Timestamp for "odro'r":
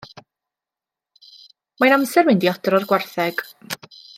2.55-2.89